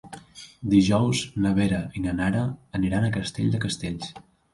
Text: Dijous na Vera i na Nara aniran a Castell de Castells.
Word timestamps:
Dijous 0.69 1.19
na 1.43 1.51
Vera 1.59 1.81
i 1.99 2.03
na 2.05 2.13
Nara 2.21 2.41
aniran 2.79 3.05
a 3.05 3.13
Castell 3.19 3.53
de 3.57 3.61
Castells. 3.67 4.09